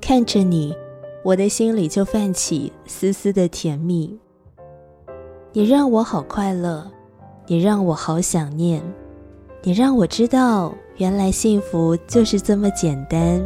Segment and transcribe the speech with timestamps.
[0.00, 0.74] 看着你，
[1.22, 4.18] 我的心里就泛起丝丝的甜蜜。
[5.52, 6.90] 你让我好快乐，
[7.46, 8.82] 你让我好想念，
[9.62, 13.40] 你让我知道，原来幸福就是这么简单。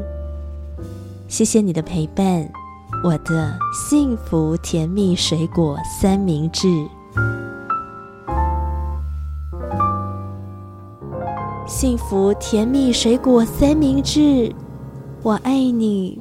[1.28, 2.48] 谢谢你的陪伴，
[3.02, 6.68] 我的幸福甜蜜水果三明治。
[11.84, 14.50] 幸福甜蜜水果三明治，
[15.22, 16.18] 我爱你。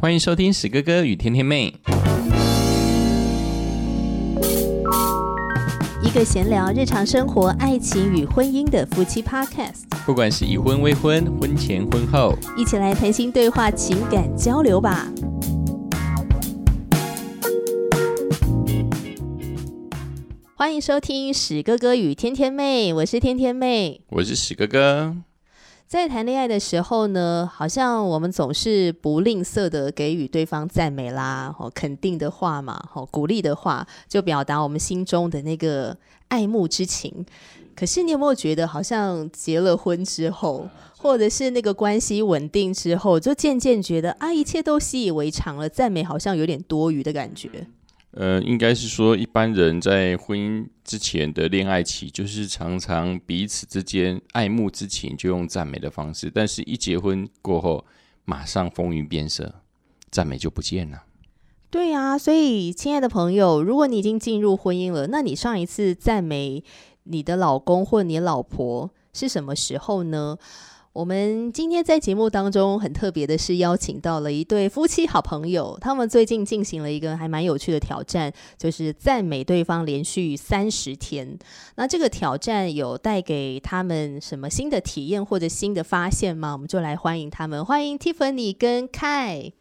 [0.00, 1.74] 欢迎收听史哥哥与甜甜妹，
[6.02, 9.82] 一个闲聊日常生活、爱情与婚姻的夫妻 Podcast。
[10.06, 15.06] 不管是已婚、未婚、婚前、婚后，一起来谈心对话、情感交流吧。
[20.58, 25.16] 欢迎收听史哥哥与天天妹，我是天天妹，我是史哥哥。
[25.86, 37.24] 在谈恋爱的时候呢，好像我们总是不吝啬的给予对方赞美啦，哦，肯定的话嘛，哦，鼓励的话，就表达我们心中的那个爱慕之情。
[37.76, 47.68] 可是你有没有觉得，好像结了婚之后，或者是那个关系稳定之后，就渐渐觉得啊，一切都习以为常了，赞美好像有点多余的感觉。
[48.12, 57.84] 呃，应该是说，一般人在婚姻之前的恋爱期，就是常常彼此之间爱慕之情，就用赞美的方式；，但是一结婚过后，
[58.24, 59.56] 马上风云变色，
[60.10, 61.04] 赞美就不见了。
[61.70, 66.64] 对啊，所以亲爱的朋友，如果你已经进入婚姻了，那你上一次赞美
[67.04, 70.38] 你的老公或你老婆是什么时候呢？
[70.98, 81.38] 我们今天在节目当中很特别的是邀请到了一对夫妻好朋友，他们最近进行了一个还蛮有趣的挑战，就是赞美对方连续三十天。
[81.76, 86.50] 那这个挑战有带给他们什么新的体验或者新的发现吗？
[86.50, 89.52] 我们就来欢迎他们，欢迎 Tiffany 跟 Kai。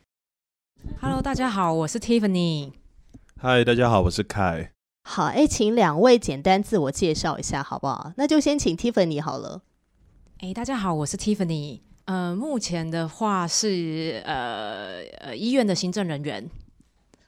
[1.00, 2.72] Hello，大家好，我是 Tiffany。
[3.40, 4.69] 嗨，大家好，我是 Kai。
[5.03, 8.13] 好，哎，请两位简单自我介绍一下好不好？
[8.17, 9.61] 那就先请 Tiffany 好了。
[10.39, 11.79] 哎，大家好，我是 Tiffany。
[12.05, 16.47] 呃，目前的话是呃呃医院的行政人员，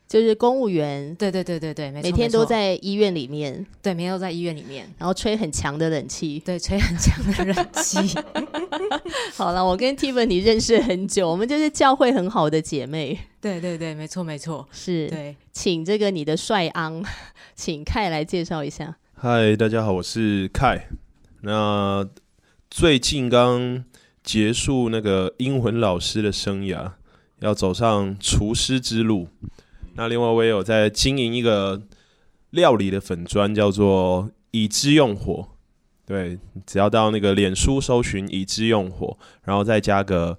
[0.08, 1.16] 就是公务员。
[1.16, 3.66] 对对对对对，每天都在医院里面。
[3.82, 6.40] 对，每天都在医院里面，然后吹很强的冷气。
[6.46, 7.98] 对，吹很强的冷气。
[9.34, 13.18] 好了，我跟 Tiffany 认识很久，我们就是教会很好的姐妹。
[13.42, 15.08] 对对对，没错没错，是。
[15.08, 17.04] 对，请这个你的帅昂，
[17.56, 18.98] 请凯来介绍一下。
[19.16, 20.90] 嗨，大家好，我是凯。
[21.42, 22.08] 那
[22.70, 23.84] 最近刚
[24.24, 26.92] 结束那个英文老师的生涯，
[27.40, 29.28] 要走上厨师之路。
[29.96, 31.82] 那另外我也有在经营一个
[32.52, 35.50] 料理的粉砖，叫做“已知用火”。
[36.06, 36.38] 对，
[36.68, 40.38] 只要到那个脸书搜寻“已知用火”，然后再加个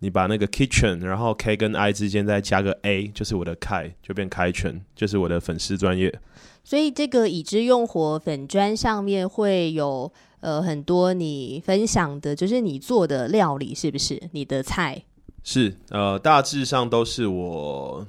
[0.00, 6.20] 你把那个 kitchen，然后 K 跟 I 之间再加个 A，就是我的 “k”，，就变开全，就是我的粉丝专业。
[6.62, 10.12] 所以这个“已知用火”粉砖上面会有。
[10.40, 14.20] 呃，很多你分享的，就是你做的料理，是不是？
[14.32, 15.02] 你的菜
[15.42, 18.06] 是呃，大致上都是我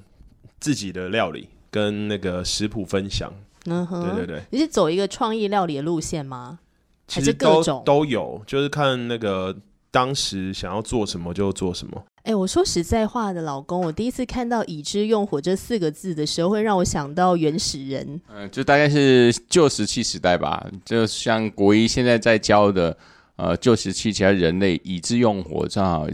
[0.59, 3.31] 自己的料理跟那个食谱分享。
[3.65, 6.59] 嗯哼，对对对，你是走一个创意料理的路线吗？
[7.07, 9.55] 其实各种都有，就是看那个
[9.91, 12.03] 当时想要做什么就做什么。
[12.23, 18.21] 哎，我说实在话的，老公，我第一次看到“已知用火”这四个字的时候，会让我想到原始人。
[18.31, 22.95] 嗯，就大概是旧石器时代吧，就像国一现在在教的，
[23.37, 26.07] 呃，旧石器其他人类已知用火，正好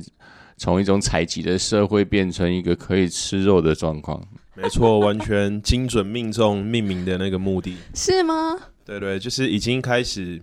[0.56, 4.22] 从一种采集的社会变成一个可以吃肉的状况。
[4.56, 8.57] 没错，完全精准命中命名的那个目的是吗？
[8.85, 10.41] 对对，就是已经开始。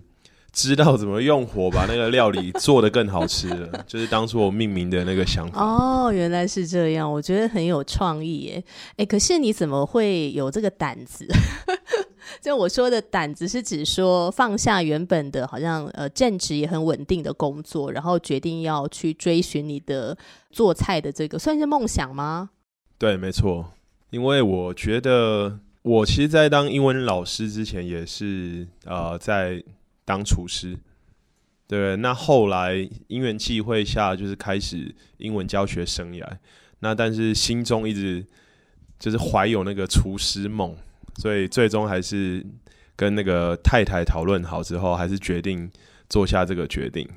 [0.55, 5.61] 知道怎么用火把那个料理做的更好吃了， 就是当初我命名的那个想法。
[5.61, 8.63] 哦，原来是这样，我觉得很有创意耶。
[8.95, 11.27] 哎，可是你怎么会有这个胆子？
[12.41, 20.17] 就我说的胆子，是指说放下原本的好像呃正职也很稳定的工作，然后决定要去追寻你的
[20.51, 22.51] 做菜的这个算是梦想吗？
[22.97, 23.73] 对，没错。
[24.09, 29.61] 因为我觉得我其实，在当英文老师之前，也是呃在。
[30.05, 30.77] 当厨师，
[31.67, 36.25] 对，那后来因缘际会下，就是开始英文教学生涯。
[36.79, 38.25] 那但是心中一直
[38.99, 40.75] 就是怀有那个厨师梦，
[41.17, 42.45] 所以最终还是
[42.95, 45.69] 跟那个太太讨论好之后，还是决定
[46.07, 47.09] 做下这个决定。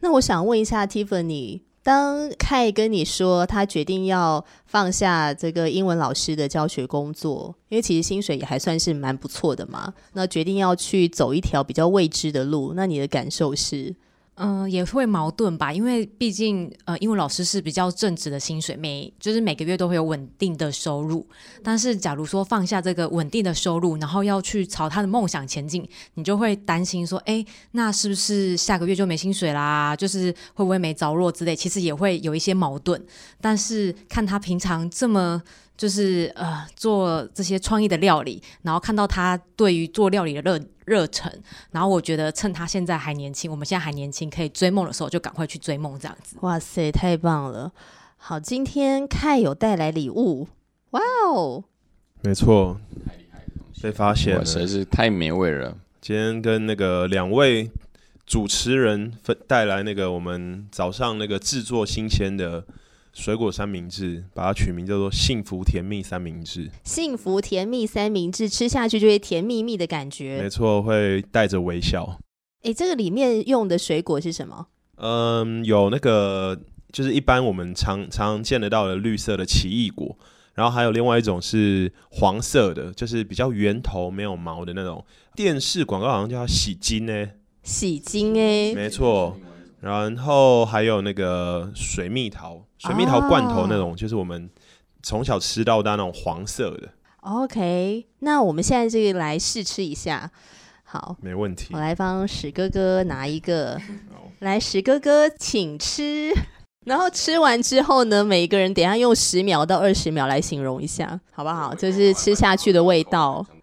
[0.00, 13.94] 那我想问一下 Tiffany，当凯跟你说他决定要放下这个英文老师的教学工作，因为其实薪水也还算是蛮不错的嘛，那决定要去走一条比较未知的路，那你的感受是？
[14.36, 21.26] 嗯，也会矛盾吧，因为毕竟呃，英文老师是比较正直的薪水，每就是每个月都会有稳定的收入。
[21.62, 29.96] 但是，假如说放下这个稳定的收入，然后要去朝他的梦想前进，你就会担心说，哎，那是不是下个月就没薪水啦？
[29.96, 31.56] 就是会不会没着落之类？
[31.56, 33.02] 其实也会有一些矛盾。
[33.40, 35.42] 但是看他平常这么。
[35.76, 41.30] 就是呃做这些创意的料理，然后看到他对于做料理的热热忱，
[41.70, 46.36] 然后我觉得趁他现在还年轻，我们现在还年轻，可以追梦的时候就赶快去追梦，这样子。
[46.40, 47.70] 哇塞，太棒了！
[48.16, 50.48] 好，今天看有带来礼物，
[50.90, 51.64] 哇哦，
[52.22, 52.80] 没错，
[53.82, 55.76] 被发现了，实在是太美味了。
[56.00, 57.70] 今天跟那个两位
[58.24, 62.64] 主持人分带来那个我们早上那个制作新鲜的。
[63.16, 66.70] 水果三明治，把它取名叫做“幸福甜蜜三明治”。
[66.84, 70.38] 幸福甜蜜三明治吃下去就会甜蜜蜜的感觉。
[70.42, 72.18] 没错，会带着微笑。
[72.62, 74.66] 哎，这个里面用的水果是什么？
[74.96, 76.60] 嗯，有那个
[76.92, 80.18] 就是一般我们常常见得到的绿色的奇异果，
[80.52, 85.02] 然后还有另外一种是黄色的，就是比较圆头没有毛的那种。
[85.34, 87.28] 电视广告好像叫洗金呢，
[87.62, 89.38] 洗金哎，没错。
[89.80, 94.48] 然后还有那个水蜜桃，水蜜桃罐头那种，就是我们
[95.02, 96.88] 从小吃到大那种黄色的。
[97.22, 100.30] OK，那我们现在这个来试吃一下，
[100.84, 101.74] 好，没问题。
[101.74, 103.80] 我来帮史哥哥拿一个，
[104.38, 106.32] 来，史哥哥请吃。
[106.84, 111.74] 然后吃完之后呢，每一个人等下用十秒到二十秒来形容一下，好不好？
[111.74, 113.44] 就是吃下去的味道。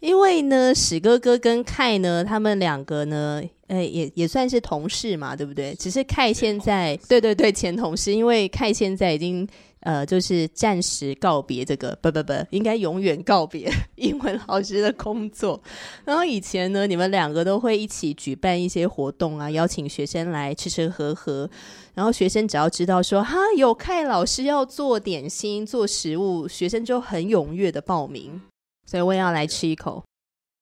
[0.00, 5.74] 因为呢，史哥哥跟凯呢，他们两个呢，呃，也也算是同事嘛，对不对？
[5.74, 9.46] 只是凯现在，对对对，前同事，因为凯现在已经
[9.80, 15.60] 呃，就是暂时告别这个，不不不，应该永远告别 英文老师的工作。
[16.04, 21.50] 然后以前呢，你们两个都会一起举办一些活动啊，邀请学生来吃吃喝喝。
[21.94, 28.40] 然后学生只要知道说哈，有凯老师要做点心、做食物，学生就很踊跃的报名。
[28.88, 30.02] 所以我也要来吃一口。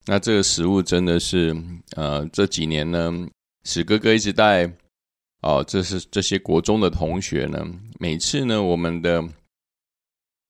[0.05, 1.57] 那这个食物真的是，
[1.95, 3.13] 呃，这几年呢，
[3.63, 4.69] 史哥哥一直带
[5.43, 7.65] 哦，这是这些国中的同学呢，
[8.01, 9.23] 每次呢，我们的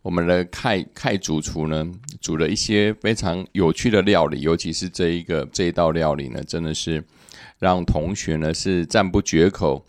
[0.01, 1.87] 我们的凯凯主厨呢，
[2.19, 7.05] 煮了一些非常有趣的料理，尤其是这一个这一道料理呢，真的是
[7.59, 9.85] 让同学呢是赞不绝口。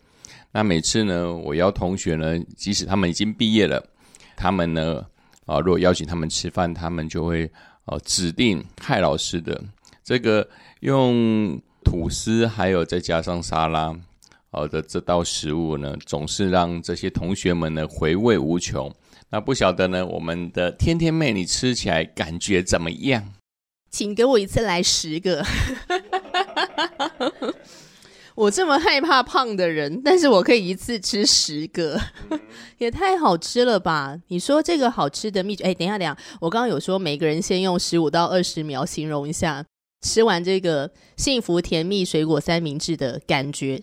[0.51, 3.81] 那每次呢，我邀同学呢，即使他们已经毕业了，
[4.35, 5.05] 他们呢，
[5.45, 7.49] 啊，如果邀请他们吃饭，他们就会。
[7.87, 9.61] 哦，指定蔡老师的
[10.03, 10.47] 这个
[10.81, 13.97] 用吐司，还有再加上沙拉，
[14.51, 18.93] 好的这道食物呢，总是让这些同学们呢回味无穷。
[19.29, 23.33] 那不晓得呢，我们的天天妹，你吃起来感觉怎么样？
[23.89, 25.45] 请给我一次来十个。
[28.37, 31.99] 我这么害怕胖的人， 但是我可以一次吃十个，
[32.77, 34.15] 也太好吃了吧？
[34.27, 35.63] 你说这个好吃的秘诀？
[35.63, 39.65] 哎，等一下，等一下，我刚刚有说每个人先用十五到二十秒形容一下
[40.03, 43.81] 吃完这个幸福甜蜜水果三明治的感觉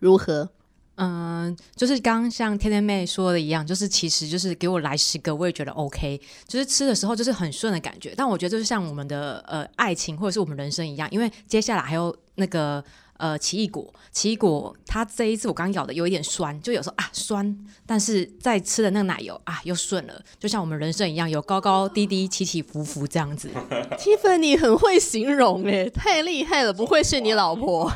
[0.00, 0.50] 如何？
[0.96, 6.20] 嗯，就是刚刚像天天妹说的一样，就是其实就是给我来十个，我也觉得 OK。
[6.46, 12.84] 就是吃的时候就是很顺的感觉，但我觉得就是像我们的呃爱情或者是我们人生一样，因为接下来还有那个。
[13.24, 23.48] 呃，奇异果，奇异果，它这一次我刚咬的有一点酸，就有时候啊酸，但是在吃的那个奶油啊又顺了，就像我们人生一样，有高高低低、起起伏伏这样子。
[23.96, 27.90] Tiffany 很会形容哎，太厉害了，不会是你老婆？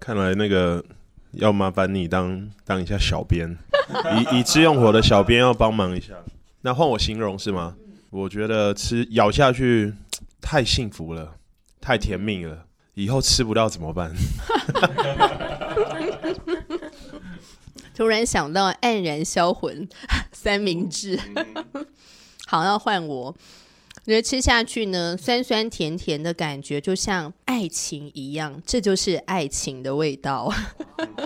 [0.00, 0.84] 看来那个
[1.34, 3.56] 要麻烦你当当一下小编，
[4.32, 6.14] 以以知用火的小编要帮忙一下。
[6.62, 7.76] 那换我形容是吗？
[8.10, 9.94] 我觉得吃咬下去
[10.42, 11.36] 太幸福了，
[11.80, 12.66] 太甜蜜了。
[12.94, 14.14] 以后吃不到怎么办？
[17.94, 19.88] 突然想到黯然销魂
[20.32, 21.18] 三明治，
[22.46, 23.36] 好要换我。
[24.04, 30.52] 觉得吃下去呢，酸酸甜甜的感觉，就像爱情一样，这就是爱情的味道，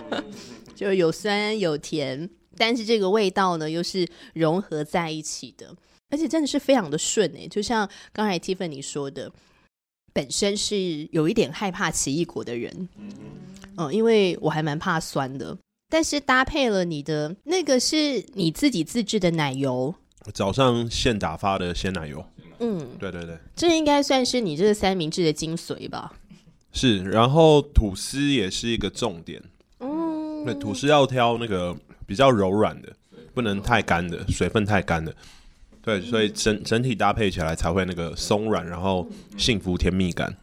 [0.76, 5.74] 就有酸有甜，但是这个味道呢，又是融合在一起的，
[6.10, 9.32] 而且真的是非常的顺诶，就像刚才 Tiffany 说的。
[10.18, 12.88] 本身是有一点害怕奇异果的人，
[13.76, 15.56] 嗯，因为我还蛮怕酸的。
[15.88, 19.94] 但是搭配了你的那个是你自己自制的奶油，
[20.34, 22.24] 早上现打发的鲜奶油，
[22.58, 26.12] 嗯，对对对，这应该算是你这个三明治的精髓吧？
[26.72, 29.40] 是，然后吐司也是一个重点，
[29.78, 31.72] 嗯，对，吐司要挑那个
[32.08, 32.92] 比较柔软的，
[33.32, 35.14] 不能太干的，水分太干的。
[35.88, 40.36] 对，所以整整体搭配起来才会那个松软，然后幸福甜蜜感。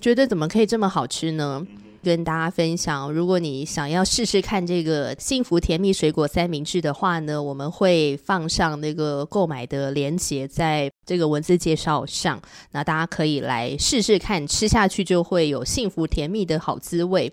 [0.00, 1.64] 觉得怎么可以这么好吃呢？
[2.02, 12.42] 跟大家分享，如果你想要试试看这个幸福甜蜜水果三明治的话呢，我们会放上那个购买的链接在这个文字介绍上，
[12.72, 17.32] 那大家可以来试试看，吃下去就会有幸福甜蜜的好滋味。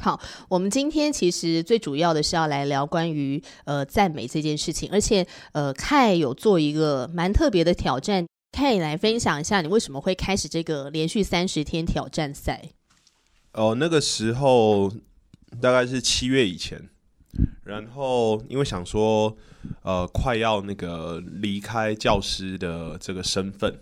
[0.00, 12.70] 好，我们今天其实最主要的是要来聊关于呃赞美这件事情，而且呃凯有做一个蛮特别的挑战，凯来分享一下你为什么会开始这个连续三十天挑战赛。
[13.52, 14.92] 哦，那个时候
[15.60, 16.88] 大概是七月以前，
[17.64, 19.36] 然后因为想说，
[19.82, 23.78] 呃，快要那个离开教师的这个身份，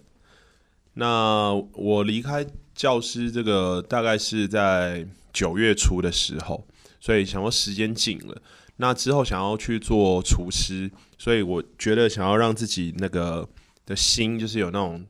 [0.95, 6.67] 那我离开教师这个大概是在九月初的时候，
[7.01, 8.43] 所以想说时间紧了，
[8.77, 13.49] 那之后想要去做厨师，所以我觉得想要让自己那个
[13.87, 15.05] 的心就是有那种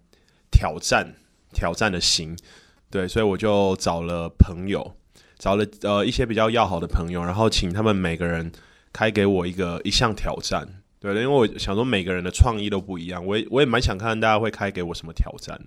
[0.51, 1.15] 挑战、
[1.53, 2.37] 挑战的心。
[2.91, 4.97] 对，所以我就找了朋友，
[5.39, 8.51] 找了呃一些比较要好的朋友，然后请他们每个人
[8.93, 10.83] 开给我一个一项挑战。
[10.99, 15.59] 对，因为我想说每个人的创意都不一样，我也我也蛮想看大家会开给我什么挑战。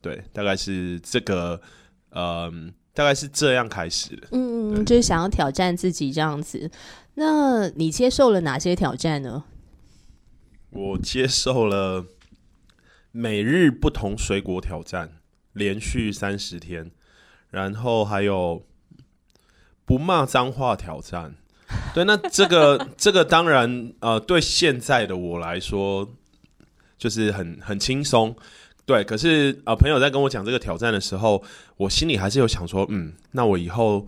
[0.00, 1.60] 对，大概是这个，
[2.10, 4.28] 嗯，大概是这样开始的。
[4.32, 6.70] 嗯嗯，就是想要挑战自己这样子。
[7.14, 9.44] 那你接受了哪些挑战呢？
[10.70, 12.06] 我接受了
[13.12, 15.20] 每日不同水果挑战。
[15.52, 16.90] 连续三十天，
[17.48, 18.66] 然后还有
[19.84, 21.36] 不骂脏话挑战。
[21.94, 26.12] 对，那这个 这个当然呃，对现在的我来说
[26.98, 28.34] 就是很很轻松。
[28.86, 31.42] 对，可是啊，朋友在跟我讲这个挑战的时候，
[31.76, 34.06] 我心里还是有想说，嗯，那我以后。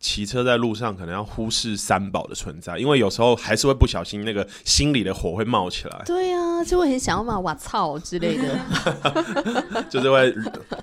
[0.00, 6.02] 骑车在路上可能要忽视三宝的存在，因为有时候还是会不小心，那个心里的火会冒起来。
[6.04, 8.58] 对啊，就会很想要骂“我操”之类的
[9.88, 10.34] 就是会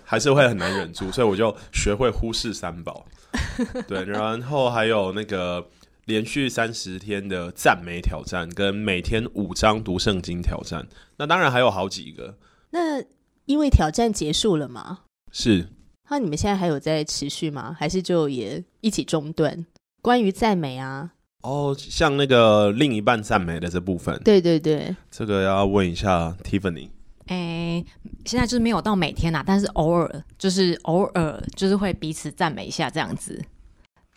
[0.04, 3.06] 还是会很难忍住，所以我就学会忽视三宝。
[3.88, 5.68] 对，然后还有那个
[6.06, 10.88] 连续三十天的赞美挑战，跟每天五张读圣经挑战。
[11.18, 12.36] 那当然还有好几个。
[12.72, 13.00] 那
[13.52, 15.00] 因为挑战结束了吗？
[15.32, 15.68] 是。
[16.10, 17.76] 那你们现在还有在持续吗？
[17.78, 19.66] 还是就也一起中断？
[20.02, 21.12] 关于赞美啊，
[21.44, 26.90] 哦，像那个另一半赞美的这部分，对对对，这个要问一下 Tiffany。
[27.28, 27.84] 哎，
[28.26, 33.42] 现在就是没有到每天啊，但是偶尔就是偶尔就是会彼此赞美一下这样子。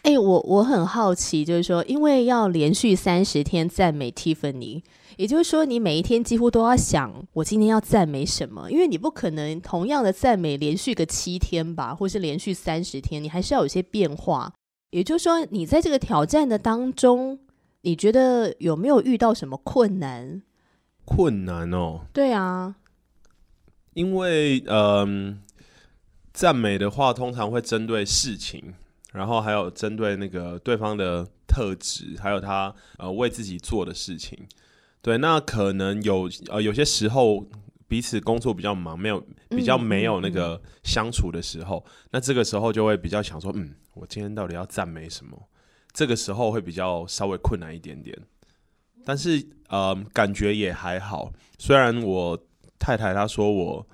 [0.03, 4.83] 哎，我我很好奇，就是说，因为要连续三十天赞美 Tiffany。
[5.17, 8.71] 也就是说，你每一天几乎都要想，我今天要赞美什么？
[8.71, 14.53] 因为你不可能同样的赞美连续个七天吧，或是连续三十天，你还是要有些变化。
[14.91, 17.39] 也就是说，你在这个挑战的当中，
[17.83, 20.43] 你觉得有没有遇到什么困难？
[21.05, 22.77] 困难哦，对啊，
[23.93, 25.41] 因为嗯，
[26.33, 28.75] 赞美的话通常会针对事情，
[29.13, 34.47] 然后还有针对那个对方的特质，还有他呃为自己做的事情。
[35.05, 37.47] 对，那可能有呃有些时候
[37.87, 45.51] 彼此工作比较忙，没有比较没有那个相处的时候，那这个时候就会比较想说，嗯，我今天到底要赞美什么？
[45.93, 48.19] 这个时候会比较稍微困难一点点，
[49.05, 51.31] 但是呃，感觉也还好。
[51.59, 52.39] 虽然我
[52.79, 53.87] 太太她说我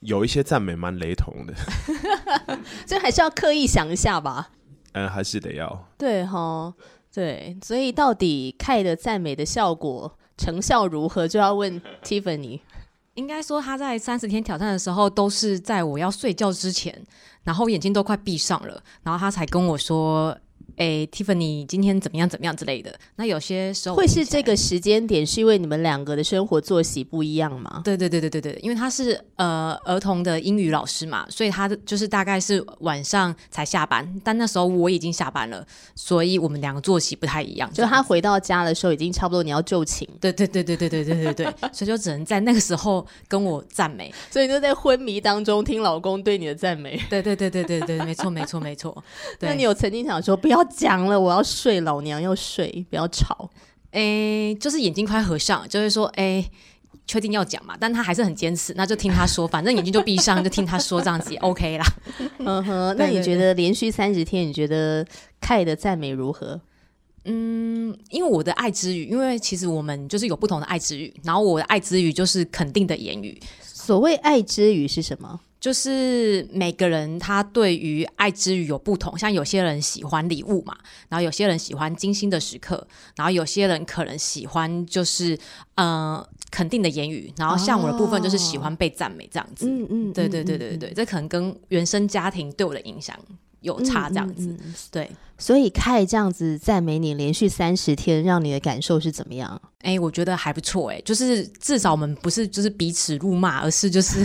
[0.00, 1.54] 有一些赞美蛮雷同的，
[2.84, 4.50] 这还是要刻意想一下吧。
[4.94, 5.88] 嗯，还是得要。
[5.96, 6.74] 对哈，
[7.14, 10.18] 对，所以到底凯的赞美的效果。
[10.42, 12.58] 成效如何就要问 Tiffany。
[13.14, 16.92] 应该说他在三十天挑战的时候，都是在我要睡觉之前，
[17.44, 20.36] 然后眼睛都快闭上了，然后他才跟我说。
[20.76, 22.28] 哎，Tiffany，今天怎么样？
[22.28, 22.92] 怎么样之类的？
[23.16, 27.82] 那有些时候会是这个时间点，是因为你们两个的生活作息不一样吗？
[27.84, 35.64] 对对对对对对，因为他是呃儿童的英语老师嘛，所以他就是大概是晚上才下班，但那时候我已经下班了，
[35.94, 37.70] 所以我们两个作息不太一样。
[37.72, 40.08] 就他回到家的时候，已经差不多你要就寝。
[40.20, 46.98] 对对对对对对对对对，所以就只能在那个时候跟我赞美，所以就在昏迷当中听老公对你的赞美。
[47.10, 49.04] 对对对对对对，没错没错没错。
[49.40, 50.61] 那你有曾经想说不要？
[50.64, 53.50] 讲了，我要睡，老娘要睡，不要吵。
[53.90, 56.44] 哎，就是眼睛快合上，就是说，哎，
[57.06, 57.76] 确定要讲嘛？
[57.78, 61.84] 但他还是很坚持，那就听他说，反正眼睛就闭上，就听他说，这样子 OK 啦。
[62.38, 65.06] 嗯哼，那你觉得连续三十天，你觉得
[65.40, 66.60] 凯的赞美如何？
[67.24, 73.38] 嗯，因为我的爱之语，因为其实我们就是有不同的爱之语，然后我的爱之语就是肯定的言语。
[73.62, 75.38] 所谓爱之语是什么？
[75.62, 80.76] 就是每个人他对于爱之语有不同，像有些人喜欢礼物嘛，
[81.08, 85.38] 然后有些人喜欢精心的时刻，然后有些人可能喜欢就是
[85.76, 89.64] 呃肯定的言语，然后像我的部分就是喜欢被赞美这样子。
[89.68, 93.16] 嗯嗯，对对嗯对对对，这可能跟原生家庭对我的影响
[93.60, 94.48] 有差这样子。
[94.48, 99.62] 嗯嗯嗯对，所以凯这样子赞美你连续三十天，让你的感受是怎么样？
[99.82, 104.24] 哎、我觉得还不错哎，就是至少我们不是就是彼此辱骂，而是就是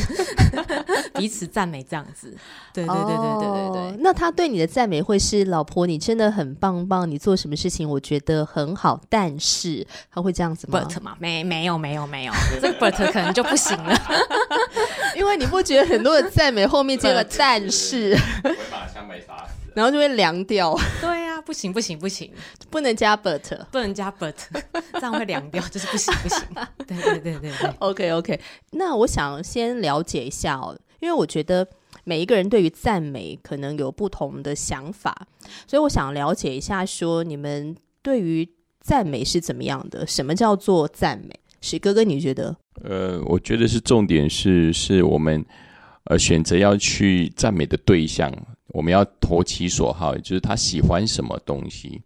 [1.15, 2.33] 彼此赞美这样子。
[2.73, 3.81] 对对对对对对对。
[3.81, 13.93] 哦那他对你的赞美会是老婆，你真的很棒棒，你做什么事情我觉得很好，但是他会这样子吗 but 嘛，没没有没有没有，这个 but 可能就不行了。
[15.17, 18.13] 因为你不觉得很多的赞美后面接了但是，
[18.43, 19.56] 我 会把枪被杀死。
[19.77, 22.31] 然后就会凉掉， 对呀、不行不行不行，
[22.71, 23.39] 不能加 but。
[23.71, 24.33] 不能加 but，
[24.93, 26.39] 这样会凉掉，就是不行不行。
[26.87, 28.41] 对对对对对，OK OK，
[28.71, 31.67] 那我想先了解一下哦，因为我觉得
[32.05, 35.27] 每一个人对于赞美可能有不同的想法，
[35.67, 38.49] 所以我想了解一下，说你们对于
[38.81, 40.07] 赞美是怎么样的？
[40.07, 41.39] 什么叫做赞美？
[41.61, 42.55] 史哥哥，你觉得？
[42.83, 45.45] 呃，我觉得是重点是是我们
[46.05, 48.31] 呃选择要去赞美的对象，
[48.77, 51.99] 我们要投其所好，也就是他喜欢什么东西。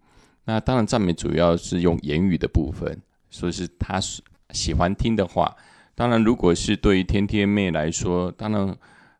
[0.46, 2.98] 那当然，赞美主要是用言语的部分，
[3.30, 5.54] 所以是他喜喜欢听的话。
[5.96, 8.74] 当然，如果是对于天天妹来说，当然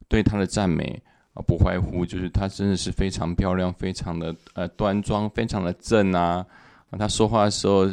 [0.08, 0.98] 对她的赞美
[1.34, 6.46] 啊，不外乎就是她真的是非常漂亮，非常的呃端庄，非常的正啊。
[6.90, 7.86] 啊她说话的时候，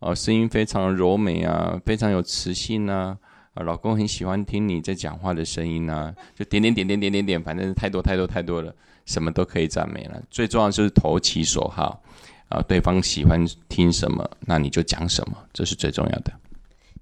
[0.00, 3.16] 呃，声音非常的柔美啊，非常有磁性啊。
[3.54, 10.22] 啊，老公很喜欢听你在讲话的声音啊，就点点点点点点点，反正太多太多太多了，什么都可以赞美了。
[10.30, 12.02] 最重要的就是投其所好，
[12.48, 16.32] 啊，对方喜欢听什么，那你就讲什么，这是最重要的。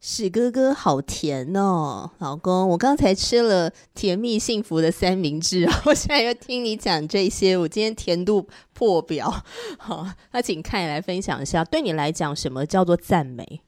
[0.05, 9.33] 史哥哥好甜哦，老公，我刚才吃了甜蜜幸福的三明治， 我现在又听你讲这些，我今天甜度破表。
[9.79, 13.61] 好， 那请看来分享一下，对你来讲，什么叫做赞美？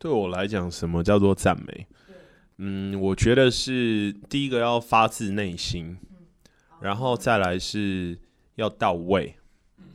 [0.00, 1.86] 对我来讲，什么叫做赞美？
[2.56, 5.96] 嗯，我觉得是第一个要发自内心，
[6.80, 8.18] 然后再来是
[8.54, 9.36] 要到位。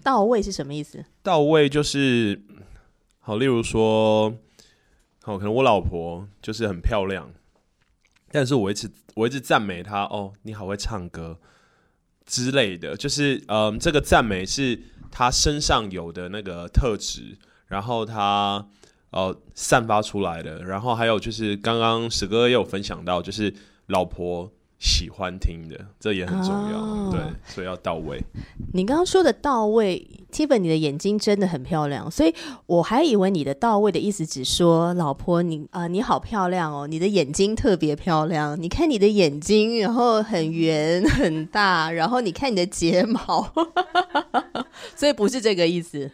[0.03, 1.05] 到位是什么意思？
[1.21, 2.41] 到位就是
[3.19, 4.33] 好，例如说，
[5.21, 7.31] 好，可能我老婆就是很漂亮，
[8.31, 11.39] 但是我一直我一直赞美她，哦，你好会唱歌
[12.25, 18.67] 之类的，就是嗯，这个赞美是她身上有的那个特质，然后她
[19.11, 23.53] 呃散发出来的，然后还有就是刚刚史哥也有分享到，就是
[23.85, 24.51] 老婆
[24.83, 28.21] 喜欢听的，这也很重要，哦对，所以要到位。
[28.73, 43.49] 你刚刚说的到位，Tiffany 你的眼睛真的很漂亮，所以我还以为你的到位的意思只说老婆你啊、你好漂亮哦，你的眼睛特别漂亮，你看你的眼睛，然后很圆很大，然后你看你的睫毛，
[44.97, 46.11] 所以不是这个意思。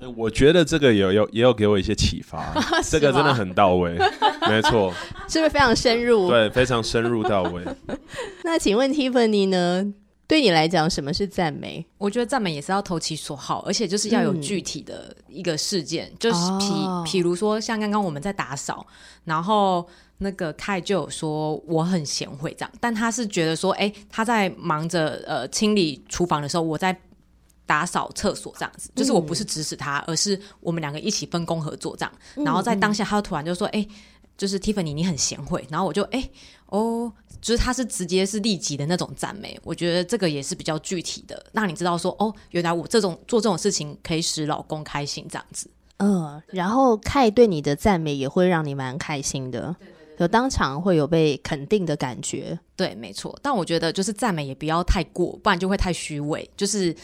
[0.00, 2.52] 呃我觉得这个有有也有给我一些启发，
[2.88, 3.98] 这个真的很到位，
[4.48, 4.92] 没错，
[5.28, 6.28] 是不是非常深入？
[6.28, 7.62] 对，非常深入到位。
[8.42, 9.92] 那请问 Tiffany 呢？
[10.26, 11.84] 对你来讲，什么是赞美？
[11.98, 18.86] 我觉得赞美也是要投其所好，而且就是要有嗯具体的一个事件，就是譬哦譬如说像刚刚我们在打扫，
[19.24, 19.84] 然后
[20.18, 26.96] 那个凯就有说我很贤惠这样，但他是觉得说，哎，他在忙着呃清理厨房的时候，我在。
[27.70, 32.12] 打扫厕所这样子，就是我不是指使他，而是我们两个一起分工合作这样。
[32.34, 33.86] 然后在当下，他突然就说：“哎、
[34.36, 36.28] 就是 Tiffany，你很贤惠。”然后我就哎、
[36.66, 45.70] 哦，就是他是直接是立即的那种赞美，我觉得这个也是比较具体的，让你知道说哦，原来我这种做这种事情可以使老公开心这样子。
[45.98, 49.76] 嗯，然后凯对你的赞美也会让你蛮开心的，
[50.18, 52.58] 有当场会有被肯定的感觉。
[52.74, 53.38] 对，没错。
[53.42, 56.50] 但我觉得就是赞美也不要太过，不然就会太虚伪。
[56.56, 56.96] 就是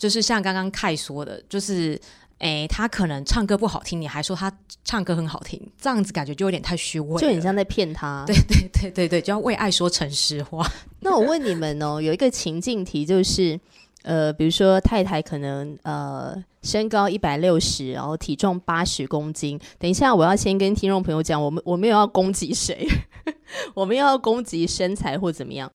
[0.00, 2.00] 就是像刚刚凯说的，就是
[2.38, 4.50] 诶，他可能唱歌不好听，你还说他
[4.82, 8.24] 唱歌很好听，这样子感觉就有点太虚伪，就很像在骗他。
[8.26, 10.66] 对对对对对，就要为爱说诚实话。
[11.00, 13.60] 那我问你们哦，有一个情境题，就是
[14.04, 19.60] 呃，比如说太太可能呃身高一百六十，然后体重八十公斤。
[19.78, 22.88] 等一下，我要先跟听众朋友讲，我们我没有要攻击谁，
[23.76, 25.70] 我们要攻击身材或怎么样。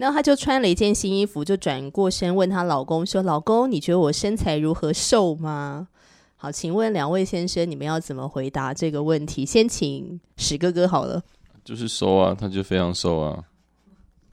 [0.00, 4.90] 然后她就穿了一件新衣服，就转过身问她老公说：“老公，你觉得我身材如何？
[4.92, 5.88] 瘦吗？”
[6.36, 9.44] 好，请问两位先生，你们要怎么回答这个问题？
[9.44, 11.22] 先请史哥哥好了。
[11.62, 13.44] 就是瘦啊，他就非常瘦啊。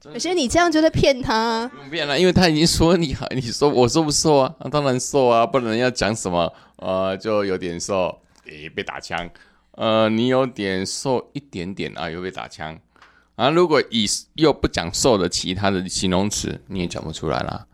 [0.02, 1.68] 可是你这样就在骗他。
[1.68, 4.56] 不骗了，因为他已经说你好，你说我瘦不瘦啊？
[4.60, 6.54] 啊当然瘦啊，不然要讲什么？
[6.78, 9.30] 呃，就有点瘦，诶，被打枪。
[9.72, 12.80] 呃，你有点瘦一点点啊，又被打枪。
[13.38, 17.68] 啊，如果以又不讲瘦的其他的形容词，你也讲不出来啦。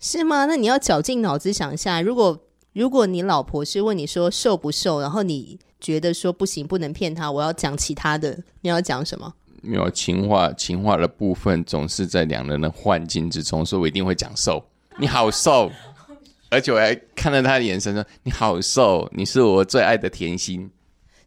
[0.00, 0.46] 是吗？
[0.46, 9.34] 那你要绞尽脑汁想一下，如果如果你老婆是问你说瘦不瘦，然后你觉得说不行，不能骗她，我要讲其他的，你要讲什么？
[9.60, 14.64] 没有情话，情话的部分总是在两人的幻境之中，所以我一定会讲瘦。
[14.96, 15.70] 你好瘦，
[16.48, 20.70] 而且我还看到他的眼神说：“你好瘦，你是我最爱的甜心。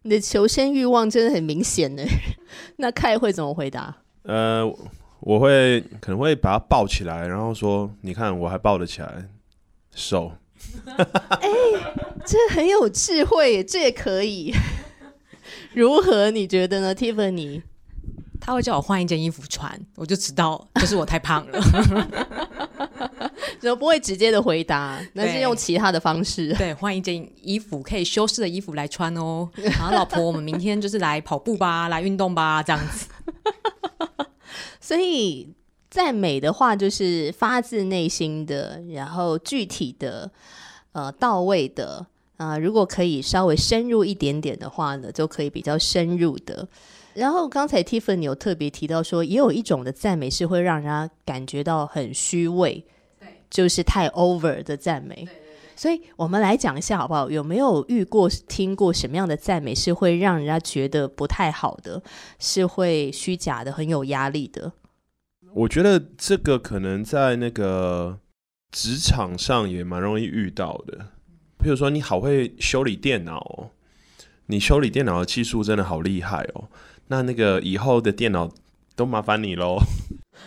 [0.04, 2.04] 你的求生欲望真的很明显呢。
[2.78, 3.96] 那凯会怎么回答？
[4.24, 4.66] 呃，
[5.20, 9.28] 我会可能会把他抱起来，然后说：“你看，我还抱得起来，
[9.94, 10.32] 瘦。
[12.26, 14.54] 这很有智慧耶，这也可以。
[15.74, 16.32] 如何？
[16.32, 17.62] 你觉得呢，Tiffany？
[18.40, 21.60] 他会叫我换一件衣服穿，我就知道就是我太胖了。
[23.64, 25.02] 怎么不会直接的回答？
[25.14, 26.54] 那是用其他的方式。
[26.56, 29.50] 对，换一件衣服可以修饰的衣服来穿哦。
[29.56, 33.08] 然后老婆，我们明天就是来跑步吧，来运动吧，这样子。
[34.82, 35.48] 所以
[35.90, 40.30] 赞美的话，就是发自内心的，然后具体的，
[40.92, 42.06] 呃，到位的。
[42.36, 46.68] 啊、如果可以稍微深入一点点的话呢，就可以比较深入的。
[47.14, 52.84] 然后刚才 Tiffany 有特别提到说，也有一种的赞美是会让人家感觉到很虚伪，
[53.54, 55.28] 就是太 over 的赞美。
[55.76, 57.30] 所以我们来讲一下好不好？
[57.30, 62.02] 有没有遇过、听过什么样的赞美是会让人家觉得不太好的，
[62.40, 64.72] 是会虚假的、很有压力的？
[65.54, 68.20] 我觉得这个可能在那个
[68.72, 70.98] 职场上也蛮容易遇到的。
[71.60, 73.70] 譬如说，你好会修理电脑、哦，
[74.48, 76.70] 你修理电脑的技术真的好厉害哦。
[77.08, 78.50] 那那个以后的电脑
[78.96, 79.80] 都麻烦你喽。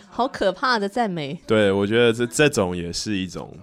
[0.09, 1.39] 好可怕的赞美！
[1.47, 3.55] 对，我觉得这这种也是一种，”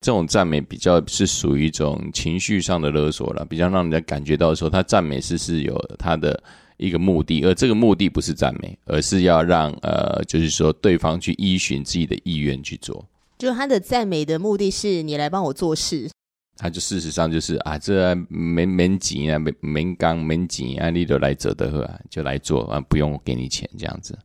[0.00, 6.40] 这种赞美比较是属于一种情绪上的勒索了，比较让人家感觉到说他赞美是是有他的
[6.76, 13.04] 一个目的，而这个目的不是赞美，而是要让呃，就是说对方去依循自己的意愿去做。
[13.38, 16.10] 就他的赞美的目的是你来帮我做事，
[16.56, 24.16] 他就事实上就是啊，这没没钱啊，没没刚没钱啊，你都来折的啊，就来做啊，不用我给你钱这样子。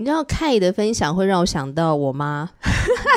[0.00, 2.48] 你知道凯的分享会让我想到我妈，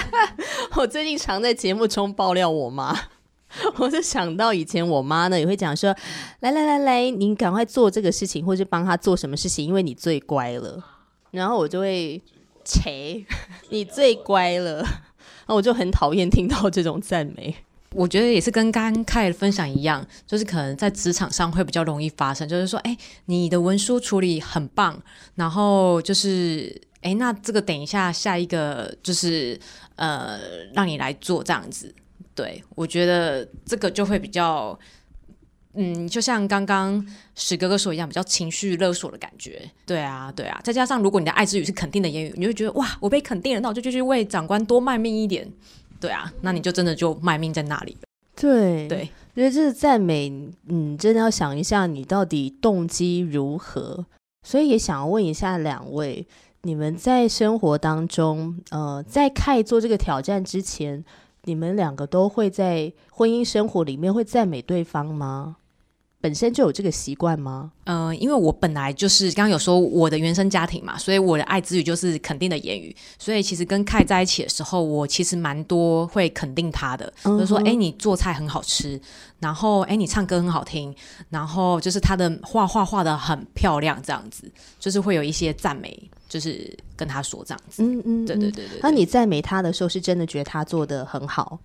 [0.76, 3.00] 我最近常在节目中爆料我妈，
[3.78, 5.96] 我就想到以前我妈呢也会讲说，
[6.40, 10.84] 来来来来，你赶快做这个事情，或是帮她做什么事情，因为你最乖了。
[11.30, 12.20] 然后我就会
[12.66, 13.24] 切，
[13.70, 17.58] 你最乖了，然后我就很讨厌听到这种赞美。
[17.94, 24.98] 我觉得也是跟刚刚开的分享一样，就是可能在职场上会比较容易发生，就是说，哎，你的文书处理很棒，
[25.36, 29.60] 然后就是，哎，那这个等一下下一个就是
[29.98, 30.40] 呃，
[30.74, 31.94] 让你来做这样子。
[32.34, 34.80] 对我觉得这个就会比较，
[35.74, 39.70] 嗯，就像刚刚史哥哥说一样，比较情绪勒索的感觉。
[39.86, 45.52] 对啊，对啊，再加上如果你的爱之语是肯定的言语，你就会觉得哇，我被肯定了，那我就继续为长官多卖命一点。
[46.02, 48.08] 对啊，那你就真的就卖命在那里了。
[48.36, 50.30] 对对，因为这是赞美，
[50.68, 54.04] 嗯，真的要想一下你到底动机如何。
[54.44, 56.28] 所以也想要问一下两位，
[56.64, 61.06] 你们在生活当中，呃，在开做这个挑战之前，
[61.44, 65.58] 你们两个都会在婚姻生活里面会赞美对方吗？
[66.22, 67.72] 本身就有这个习惯吗？
[67.86, 72.96] 呃，因为我本来就是刚刚有说我的原生家庭嘛，所以我的爱之语就是肯定的言语。
[73.18, 79.02] 所以其实跟凯在一起的时候，我其实蛮多会肯定他的，嗯哼就是说，哎、你做菜很好吃，
[79.40, 80.96] 然后哎、你唱歌很好听，
[81.30, 87.82] 然后就是他的画画画的很漂亮，这样子，就是会有一些赞美，就是跟他说这样子。
[87.82, 88.26] 嗯嗯，嗯。
[88.28, 91.60] 对对对对那、你赞美他的时候，是真的觉得他做的很好？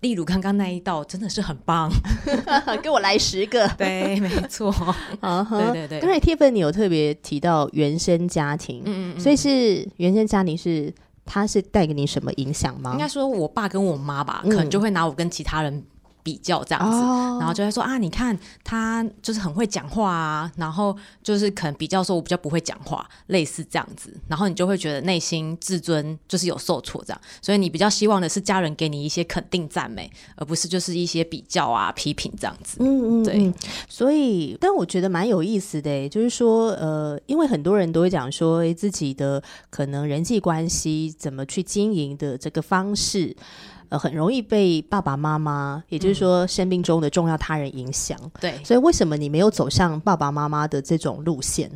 [0.00, 1.90] 例如刚刚那一道真的是很棒，
[2.82, 3.68] 给我来十个。
[3.76, 4.70] 对，没错，
[5.20, 6.00] 啊哈，对对对。
[6.00, 10.92] 刚才 Tiffany 有特别提到原生家庭，嗯嗯嗯，所以是原生家庭是
[11.26, 12.92] 他是带给你什么影响吗？
[12.92, 14.50] 应该说我爸跟我妈吧，嗯。
[14.50, 15.82] 可能就会拿我跟其他人
[16.22, 16.96] 比较这样子。
[16.98, 32.76] 哦然后就会说啊，你看他就是很会讲话啊，然后就是可能比较说我比较不会讲话，类似这样子，然后你就会觉得内心自尊就是有受挫这样，所以你比较希望的是家人给你一些肯定赞美，而不是就是一些比较啊批评这样子。
[32.80, 33.54] 嗯嗯，对嗯，
[33.88, 43.34] 所以，但我觉得蛮有意思的诶，就是说，呃，因为很多人都会讲说，诶自己的可能人际关系怎么去经营的这个方式，
[43.90, 48.18] 呃，很容易被爸爸妈妈，也就是说生命中的重要他人影响。
[48.40, 51.70] 对，所以，为什么你没有走上爸爸妈妈的这种路线？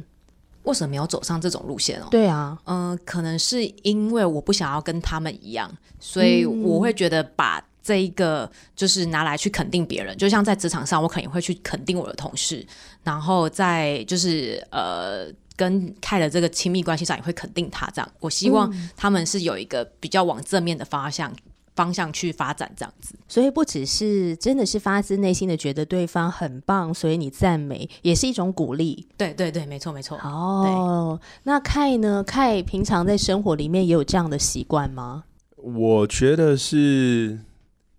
[0.63, 2.07] 为什么没有走上这种路线哦？
[2.11, 12.67] 对啊，嗯、可能是因为我不想要跟他们一样，所以我会觉得把这一个就是拿来去肯定别人，就像在职场上，我肯定会去肯定我的同事，
[13.03, 17.91] 然后在就是呃跟开的这个亲密关系上也会肯定他。
[17.91, 21.31] 这样，我希望他们是有一个比较往正面的方向
[21.75, 23.15] 方向去发展，这样子。
[23.29, 29.07] 所以不只是真的是发自内心的觉得对方很棒，所以你赞美也是一种鼓励。
[29.17, 30.17] 对对对，没错没错。
[30.19, 32.23] 哦，那凯呢？
[32.25, 35.25] 凯平常在生活里面也有这样的习惯吗？
[35.57, 37.39] 我觉得是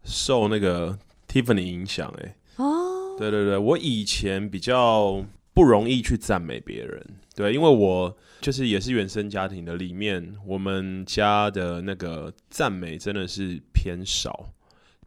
[0.03, 14.53] 受那个 Tiffany 影响，哎，哦，对对对，我以前比较不容易去赞美别人，对，因为我就是也是原生家庭的里面，我们家的那个赞美真的是偏少，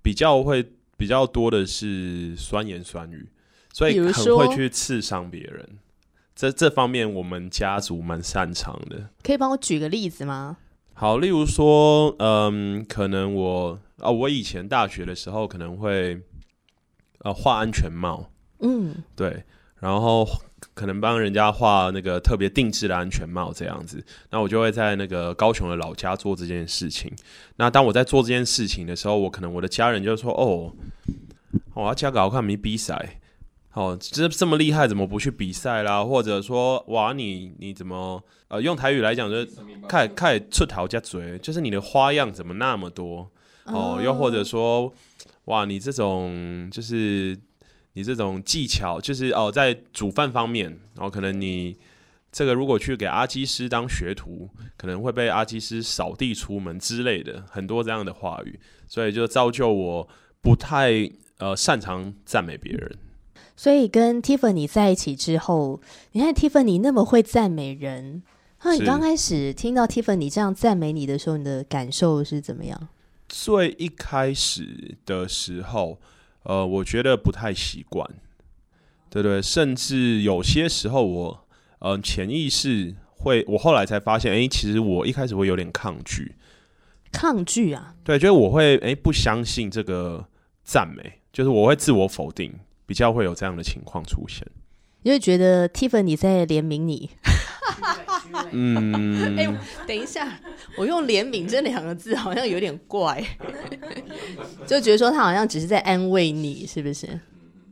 [0.02, 3.28] 比较会比较多的是酸言酸语，
[3.72, 5.78] 所以很会去刺伤别人。
[6.34, 9.08] 这这方面我们家族蛮擅长的。
[9.22, 10.56] 可以帮我举个例子吗？
[10.94, 16.20] 好，例如说，嗯，可能我啊，我以前大学的时候可能会
[17.20, 19.44] 呃画安全帽，嗯，对，
[19.76, 20.26] 然后
[20.74, 27.12] 可能帮人家画那个特别定制的安全帽这样子，那我就会在那个高雄的老家做这件事情。
[27.56, 30.72] 那当我在做这件事情的时候，我可能我的家人就说：“哦，
[31.74, 33.20] 我要加个好看没比赛，
[33.72, 39.48] 哦，这这么厉害，怎么不去比赛啦？”或者说：“哇，你你怎么呃用台语来讲就是
[39.88, 43.30] 开开出头加嘴，就是你的花样怎么那么多？”
[43.66, 44.90] 哦，又或者说，
[45.44, 47.38] 哇，你这种就是
[47.98, 51.76] 你这种技巧，就是哦，在煮饭方面，然后可能你
[52.30, 60.08] 这个如果去给阿基师当学徒，可能会被阿基师扫地出门之类的，很多这样的话语，所以就造就我
[60.40, 62.96] 不太呃擅长赞美别人。
[63.56, 65.80] 所以跟 Tiffany 在一起之后，
[66.12, 68.22] 你看 Tiffany 那么会赞美人，
[68.62, 72.88] 那你刚开始听到 Tiffany 这样赞美你的时候，你的感受是怎么样？
[73.28, 75.98] 最一开始的时候，
[76.48, 78.08] 呃，我觉得不太习惯，
[79.10, 81.46] 对对，甚至有些时候我，
[81.80, 86.36] 呃，潜意识会，我后来才发现，哎、其实我一开始会有点抗拒，
[87.12, 87.94] 抗拒啊？
[88.02, 90.26] 对，就是我会，哎、不相信这个
[90.64, 92.50] 赞美，就是我会自我否定，
[92.86, 94.46] 比较会有这样的情况出现。
[95.02, 97.10] 因为觉得 Tiffany 在怜悯你？
[98.52, 99.46] 嗯， 哎、
[99.86, 100.38] 等一下，
[100.76, 103.22] 我用“怜悯”这两个字好像有点怪，
[104.66, 107.08] 就觉得说他好像只是在安慰你，是不是？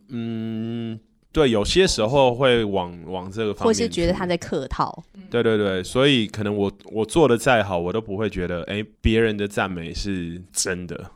[0.09, 0.99] 嗯，
[1.33, 5.05] 对，有些时候会往往这个方面，或是觉得他，在客套？
[5.31, 11.11] 对对对，所以可能我我做的再好，我都不会觉得，哎、别人的赞美是真的。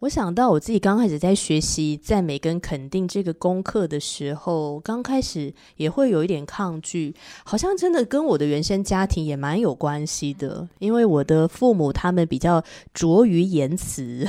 [0.00, 10.68] 我想到我自己刚开始在学习赞美跟肯定这个功课的时候，刚开始也会有一点抗拒，好像真的跟我的原生家庭也蛮有关系的。
[10.80, 14.26] 因为我的父母他们比较拙于言辞，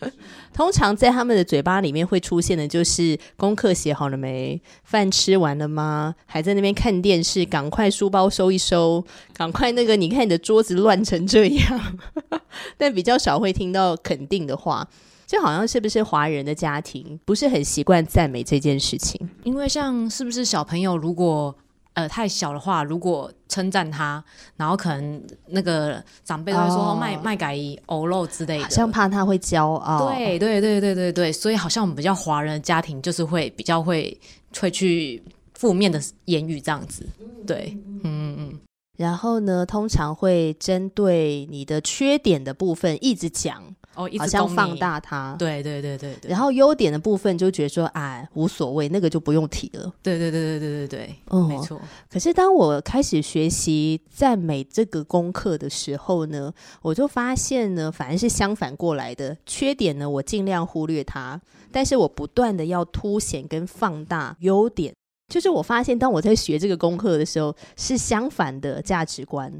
[0.52, 6.14] 通常在他们的嘴巴里面会出现的就是功课写好了没，饭吃完了吗？
[6.26, 9.02] 还在那边看电视，赶快书包收一收，
[9.32, 11.96] 赶快那个你看你的桌子乱成这样，
[12.76, 14.86] 但比较少会听到肯定的话。
[15.26, 19.28] 就好像是不是华人的家庭不是很习惯赞美这件事情？
[19.42, 21.54] 因为像是不是小朋友如果
[21.94, 24.22] 呃太小的话，如果称赞他，
[24.56, 30.12] 然后可能那个长辈都会说哦卖卖改欧肉之类的，好像怕他会骄傲。
[30.12, 34.18] 对对对对对对，所以好像我们比较华人的家庭就是会比较会
[34.60, 35.22] 会去
[35.54, 37.06] 负面的言语这样子，
[37.46, 38.60] 对，嗯嗯嗯，
[38.98, 43.62] 然后呢，通常会针对你的缺点的部分一直讲，
[43.96, 45.34] 哦，一直好像放，大它。
[45.38, 49.92] 对对对对对，然后优点的部分就觉得说，哎，无所谓，那个就不用提了。
[50.02, 51.80] 对对对对对对对，嗯没错，
[52.10, 59.36] 可是当我开始学习赞美这个功课的时候呢，我就发现呢，反而是相反过来的。
[59.46, 61.40] 缺点呢，我尽量忽略它，
[61.72, 64.94] 但是我不断的要凸显跟放大优点。
[65.32, 69.52] 就是我发现，当我在学这个功课的时候，是相反的价值观。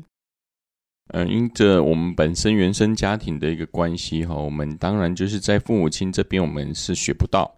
[1.09, 7.49] 嗯，因着我们本身原生家庭的一个关系哈，我们当然就是在父母亲这边我们是学不到，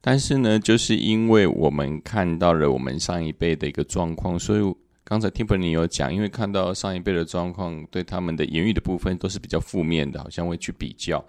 [0.00, 11.22] 但是呢，就是因为我们看到了我们上一辈的一个状况，所以刚才 Tiffany 有讲，因为看到上一辈的状况，对他们的言语的部分都是比较负面的，好像会去比较，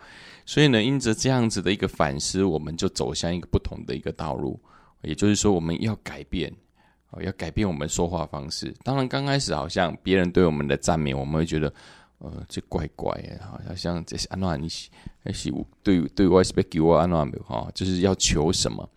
[0.46, 4.58] 所以呢，因着这样子的一个反思，我们就走向一个不同的一个道路，
[5.02, 6.52] 也就是说，我们要改变。
[7.22, 8.74] 要改变我们说话方式。
[8.84, 11.74] 当然，刚开始好像别人对我们的赞美，我们会觉得，
[12.20, 14.68] 呃，这怪怪的，好像这是安诺你
[15.24, 15.54] 还是
[15.84, 18.90] 对对我是被给我安诺没有哈，就是要求什么，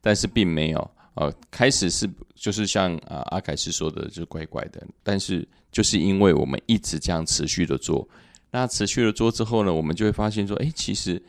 [0.00, 0.90] 但是并没有。
[1.14, 4.86] 呃，开始是就是像啊、阿凯斯说的，就怪怪的。
[5.02, 8.06] 但是就是因为我们一直这样持续的做，
[8.50, 11.22] 那持续的做之后呢，我们就会发现说，哎，其实，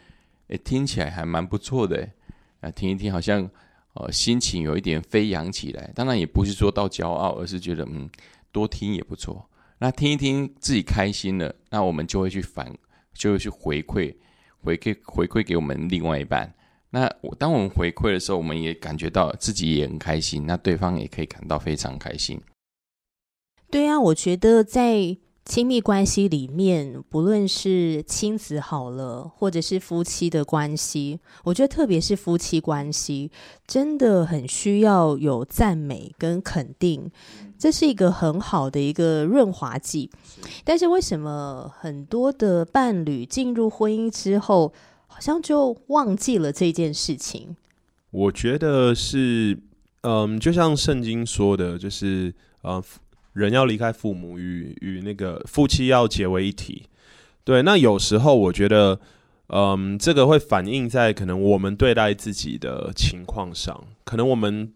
[0.49, 2.07] 哎，听起来还蛮不错的，
[2.59, 3.49] 啊，听一听好像。
[3.99, 8.09] 呃，心情有一点飞扬起来，当然也不是说到骄傲，而是觉得嗯，
[8.51, 9.49] 多听也不错。
[9.79, 12.75] 那听一听自己开心了，那我们就会去反，
[13.13, 14.15] 就会去回馈，
[14.61, 16.53] 回馈回馈给我们另外一半。
[16.89, 22.39] 那我当我们回馈的时候，我们也感觉到自己也很开心，那对方也可以感到非常开心。
[23.69, 33.31] 对啊，我觉得在亲密关系里面，不论是亲子好了，或者是夫妻的关系，我觉得特别是夫妻关系，
[33.65, 37.09] 真的很需要有赞美跟肯定，
[37.57, 40.11] 这是一个很好的一个润滑剂。
[40.65, 44.73] 但是为什么很多的伴侣进入婚姻之后，
[45.07, 47.55] 好像就忘记了这件事情？
[48.11, 49.57] 我觉得是，
[50.01, 52.83] 嗯，就像圣经说的，就是呃。
[53.37, 56.87] 人要离开父母，与与那个夫妻要结为一体。
[57.43, 58.99] 对，那有时候我觉得，
[59.47, 64.73] 嗯，这个会反映在可能我们对待自己的情况上，可能我们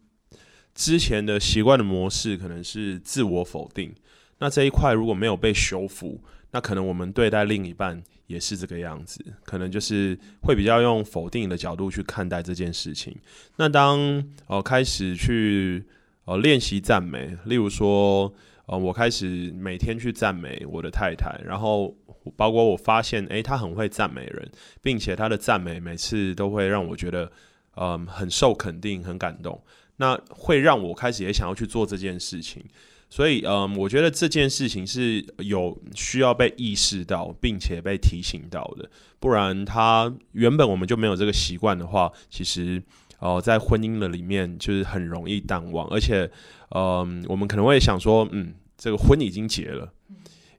[0.74, 3.94] 之前的习惯的模式可能是自我否定。
[4.40, 13.14] 那这一块如果没有被修复，那可能我们对待另一半也是这个样子，可能就是会比较用否定的角度去看待这件事情。
[13.58, 15.84] 那当哦开始去
[16.24, 18.34] 哦练习赞美，例如说。
[18.72, 21.94] 呃，我开始每天去赞美我的太太，然后
[22.38, 24.50] 包括我发现，诶，她很会赞美人，
[24.82, 27.30] 并且她的赞美每次都会让我觉得，
[27.76, 29.62] 嗯，很受肯定，很感动。
[29.98, 32.64] 那会让我开始也想要去做这件事情。
[33.10, 38.90] 所以，嗯，我觉得这件事情是有需要被意识到，并且被提醒到的。
[39.20, 42.82] 不然，他原本我们就没有这个习惯的话，其实，
[43.20, 46.32] 哦，在婚姻的里面就是很容易淡忘，而且，
[46.70, 48.54] 嗯，我们可能会想说，嗯。
[48.82, 49.94] 这个婚已经结了，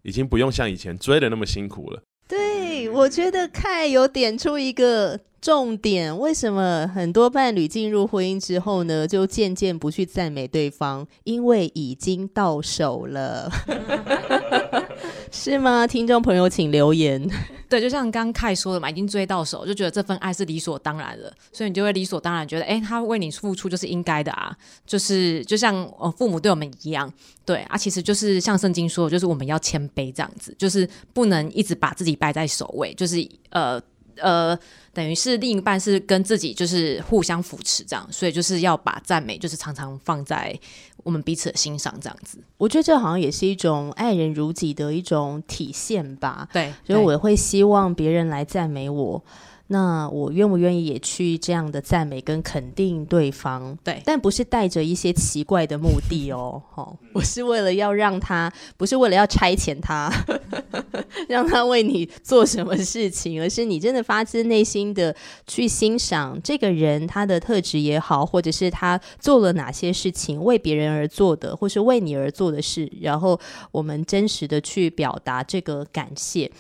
[0.03, 2.01] 已经不用像以前追的那么辛苦了。
[2.29, 6.16] 对，我觉得凯有点出一个重点。
[6.16, 11.05] 为什么很多伴侣进入婚姻之后呢，就渐渐不去赞美对方？
[11.24, 13.50] 因为已经到手了，
[15.33, 15.85] 是吗？
[15.85, 17.28] 听众朋友，请留言。
[17.68, 27.12] 对，就像刚凯说的嘛，已经追到手，就觉得这份爱是理所当然的，所以你就会理所当然觉得，哎，他为你付出就是应该的啊，就是就像呃父母对我们一样，
[27.44, 33.83] 对啊，其实就是像圣经说的，就是我们要谦卑这样子，就是不能一直把自己摆在首位，就是呃。
[34.16, 34.59] 呃，
[34.92, 40.59] 等于是另一半是跟自己就是互相扶持这样，所以就是要把赞美就是常常放在
[41.05, 42.38] 我们彼此的心上这样子。
[42.59, 46.48] 我觉得这好像也是一种爱人如己的一种体现吧。
[46.53, 49.25] 对，所以我会希望别人来赞美我。
[49.73, 53.75] 那我愿不愿意也去这样的赞美跟肯定对方？
[53.83, 60.13] 对，但不是带着一些奇怪的目的哦，哈， 我是为了要让他，不是为了要差遣他，
[61.27, 76.51] 让他为你做什么事情，而是你真的发自内心的去欣赏这个人他的特质也好，或者是他做了哪些事情为别人而做的，或是为你而做的事，然后我们真实的去表达这个感谢。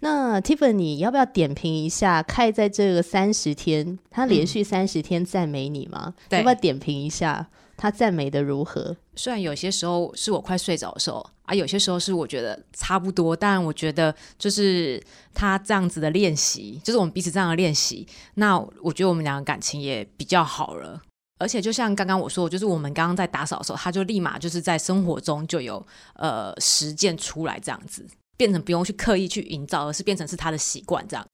[0.00, 2.22] 那 Tiffany，要不要点评一下？
[2.22, 6.14] 开在这个三十天，他连续三十天赞美你吗？
[6.30, 8.96] 要不要点评一下他赞美的如何？
[9.14, 15.02] 虽然有些时候是我快睡着的时候啊，有些时候是我觉得差不多，但我觉得就是
[15.34, 21.00] 他这样子的练习，就是我们彼此这样的练习，那我觉得我们两个感情也比较好了。
[21.40, 28.04] 而且就像刚刚我说，就是我们刚刚在打扫的时候，他就立马就是在生活中就有呃实践出来这样子。
[28.38, 31.26] 变成不用去刻意去营造，而是变成是他的习惯这样。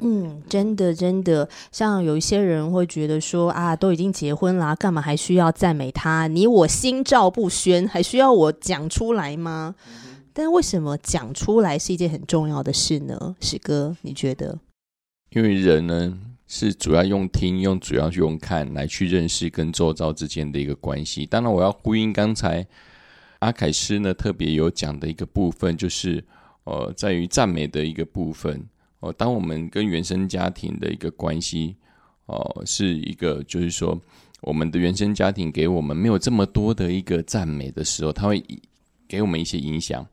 [0.00, 6.26] 嗯，真的真的，像有一些人会觉得说啊，都已经结婚啦，干嘛还需要赞美他？
[6.26, 9.74] 你我心照不宣，还需要我讲出来吗？
[10.32, 13.34] 但为什么讲出来是一件很重要的事呢？
[13.40, 14.58] 史哥，你觉得？
[15.30, 21.26] 因为人呢是主要用听，用主要用看来去认识跟周遭之间的一个关系。
[21.26, 22.66] 当然，我要呼应刚才
[23.38, 26.22] 阿凯斯呢特别有讲的一个部分，就是。
[26.68, 28.62] 呃，在于赞美的一个部分
[29.00, 29.10] 哦。
[29.14, 31.76] 当我们跟原生家庭的一个关系
[32.26, 33.98] 哦，是一个就是说，
[34.42, 38.44] 我们的原生家庭给我们没有这么多的一个赞美的时候，他会
[39.08, 40.06] 给我们一些影响。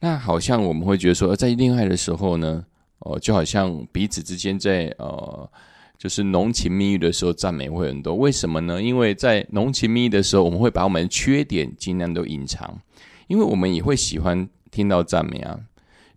[0.00, 2.64] 那好像我们会觉得说，在恋爱的时候呢，
[3.00, 5.50] 哦，就好像彼此之间在呃，
[5.98, 8.14] 就是浓情蜜意的时候，赞美会很多。
[8.14, 8.82] 为什么呢？
[8.82, 12.80] 因为在浓情蜜意的时候，我们会把我们的缺点尽量都隐藏，
[13.28, 15.60] 因为我们也会喜欢听到赞美啊。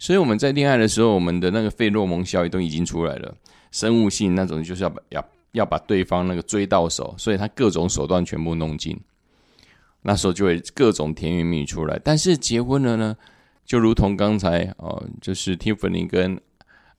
[0.04, 3.34] 所以我们在恋爱的时候，我们的那个费洛蒙效应都已经出来了，
[3.72, 9.00] 生物性那种就是要把要要把对方那个追到手，所以他各种手段全部弄尽，
[10.02, 11.98] 那时候就会各种甜言蜜语出来。
[12.04, 13.16] 但是结婚了呢，
[13.66, 16.38] 就如同刚才哦，就是 Tiffany 跟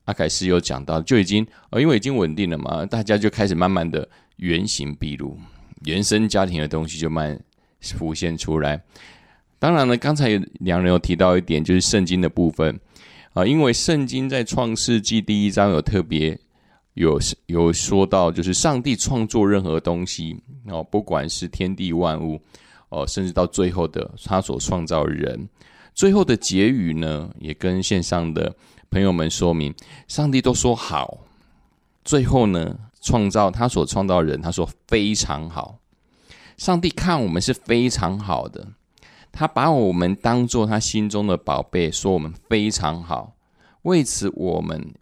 [0.07, 5.38] 阿凯斯有讲到，就已经呃因为已经稳定了嘛，大家就开始慢慢的原形毕露，
[5.84, 7.38] 原生家庭的东西就慢
[7.82, 8.82] 浮现出来。
[9.59, 12.80] 当然了，刚才两人有提到一点，就是圣经的部分
[13.35, 16.39] 啊，因为圣经在创世纪第一章有特别
[16.95, 22.41] 有有说到，就是上帝创作任何东西哦，不管是天地万物
[22.91, 25.49] 哦，甚至到最后的他所创造人，
[25.95, 28.55] 最后的结语呢，也跟线上的
[28.89, 29.74] 朋友们说明，
[30.07, 31.18] 上帝都说好，
[32.05, 35.80] 最后呢，创造他所创造人，他说非常好。
[36.57, 38.68] 上帝看我们是非常好的，
[39.35, 43.35] 他把我们当做他心中的宝贝，说我们非常好。
[43.82, 44.95] 为此，我们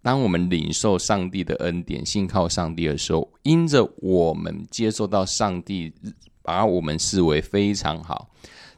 [0.00, 5.92] 当我们领受上帝的恩典，信靠上帝的时候，因着我们接受到上帝
[6.42, 8.30] 把我们视为非常好，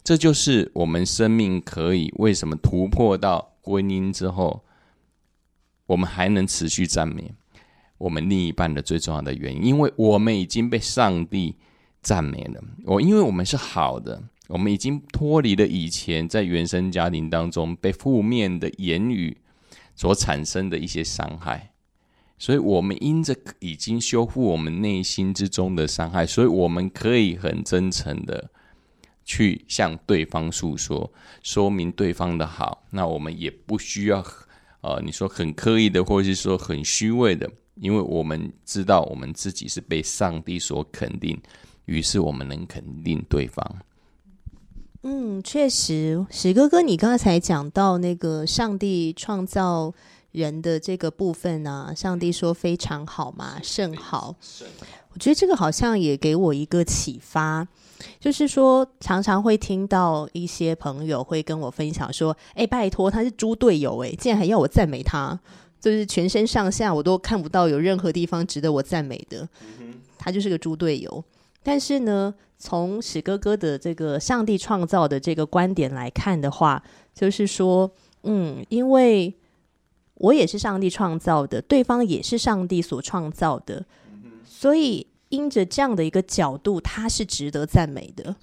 [0.02, 4.64] 这就是我们生命可以为什么突破到婚姻之后，
[5.84, 7.30] 我们还能持续赞美
[7.98, 11.56] 我们另一半的最重要的原因，因为我们已经被上帝。
[12.02, 19.36] 赞美了我，因为我们是好的，我们已经脱离了以前在原生家庭当中被负面的言语
[19.96, 21.72] 所产生的一些伤害，
[22.38, 28.50] 所以我们因着已经修复我们内心之中的伤害，所以我们可以很真诚的
[29.24, 31.10] 去向对方诉说，
[31.42, 32.84] 说明对方的好。
[32.90, 34.22] 那我们也不需要
[34.82, 41.40] 呃，你说很刻意的，或者是说很虚伪的，因为我们知道我们自己是被上帝所肯定。
[41.86, 43.64] 于是我们能肯定对方。
[45.06, 49.92] 嗯，确实，史哥哥，你刚才讲到那个上帝创造
[50.32, 54.34] 人的这个部分呢，上帝说非常好嘛，甚好。
[55.12, 57.68] 我觉得这个好像也给我一个启发，
[58.18, 65.38] 就是说常常会听到一些朋友会跟我分享说：“哎，拜托，他是猪队友，哎，竟然还要我赞美他，
[65.78, 69.46] 就是全身上下我都看不到有任何地方值得我赞美的，
[70.16, 71.22] 他就是个猪队友。”
[71.62, 72.34] 但是呢，
[72.66, 76.82] 从史哥哥的这个上帝创造的这个观点来看的话，
[77.14, 77.90] 就是说，
[78.22, 79.34] 嗯，因为
[80.14, 83.84] 我也是上帝创造的，对方也是上帝所创造的，
[84.46, 88.34] 所以因着这样的一个角度，他是值得赞美的。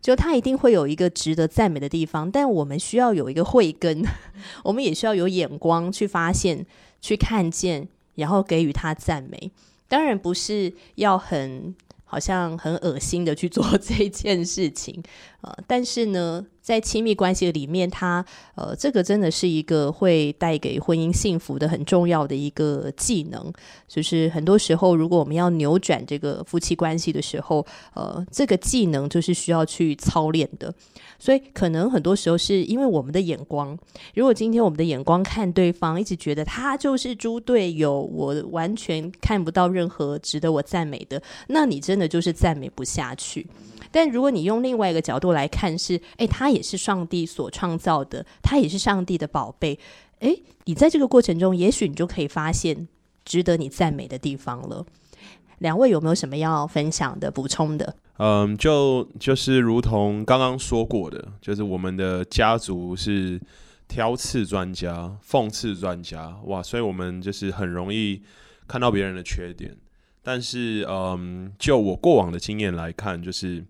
[0.00, 4.04] 就他一定会有一个值得赞美的地方，但我们需要有一个慧根，
[4.62, 6.64] 我们也需要有眼光去发现、
[7.00, 9.50] 去看见，然后给予他赞美。
[9.88, 11.74] 当然不是要很。
[12.04, 15.02] 好像很恶心的去做 这件事情，
[15.42, 16.46] 呃，但是呢。
[16.64, 23.52] 在亲密关系里面，他呃，这个真的是一个会带给婚姻幸福的很重要的一个技能。
[23.86, 30.74] 就是很多时候，如果我们要扭转这个夫妻关系的时候，呃，这个技能就是需要去操练的。
[31.18, 33.78] 所以，可能很多时候是因为我们的眼光，
[34.14, 43.46] 如果今天我们的眼光看对方，一直觉得他就是猪队友，我完全看不到任何值得我赞美的，那你真的就是赞美不下去。
[43.94, 49.78] 但如果你用另外一个角度来看，是哎，他也是上帝所创造的，他也是上帝的宝贝。
[50.18, 52.88] 哎，你在这个过程中，也许你就可以发现
[53.24, 54.84] 值得你赞美的地方了。
[55.58, 57.94] 两位有没有什么要分享的、补充的？
[58.16, 63.40] 嗯，就就是如同刚刚说过的，就是我们的家族是
[63.86, 68.20] 挑刺专家、讽刺专家，哇，所以我们就是很容易
[68.66, 69.76] 看到别人的缺点。
[70.20, 73.64] 但是，嗯，就我过往的经验来看，就是。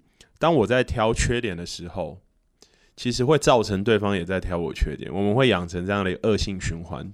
[0.45, 2.18] 当我在挑缺点的时候，
[2.95, 7.11] 其实会造成对方也在挑我缺点，我们会养成这样的恶性循环。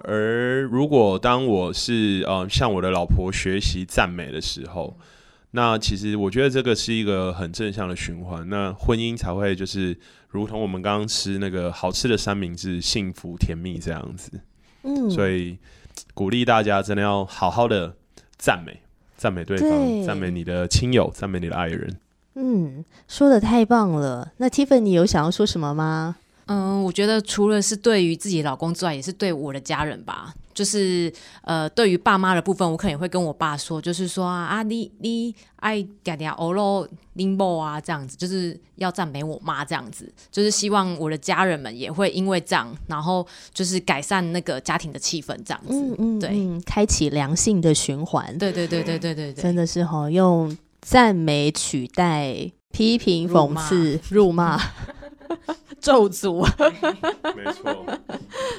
[0.00, 4.98] 而如果当我是呃向我的老婆学习赞美的时候，
[5.52, 9.96] 那其实我觉得这个是一个很正向的循环，那婚姻才会就是
[10.28, 14.40] 如同我们刚刚吃那个好吃的三明治，幸福甜蜜这样子。
[14.82, 15.58] 嗯，所以
[16.12, 17.94] 鼓励大家真的要好好的
[18.36, 18.80] 赞美，
[19.16, 22.00] 赞美对方，赞美你的亲友，赞美你的爱人。
[22.34, 24.32] 嗯，说的太棒了。
[24.38, 26.16] 那 Tiffany 你有想要说什么吗？
[26.46, 30.34] 嗯，我觉得除了是对于自己老公之外，也是对我的家人吧。
[30.52, 31.12] 就是
[31.42, 45.72] 呃，对于爸妈的部分，我可能也会跟我爸说，就是说啊啊，你你爱嗲嗲欧罗林波啊，这样子，就是要赞美我妈这样子，就是希望我的家人们也会因为这样，然后就是改善那个家庭的气氛，这样子。
[45.72, 48.36] 嗯嗯，对，开启良性的循环。
[48.38, 50.56] 对对对对对对对，真的是哈用。
[50.84, 54.60] 赞美取代批评、讽刺、辱骂、
[55.80, 56.46] 咒诅，
[57.34, 57.86] 没错。